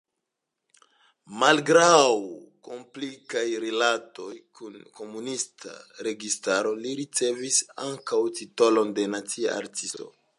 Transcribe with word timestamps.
Malgraŭ 1.41 2.07
komplikaj 2.69 3.43
rilatoj 3.65 4.31
kun 4.61 4.79
komunista 5.01 5.77
registaro 6.11 6.73
li 6.81 6.97
ricevis 7.01 7.63
ankaŭ 7.89 8.23
titolon 8.41 8.95
de 9.01 9.09
Nacia 9.17 9.57
artisto. 9.63 10.15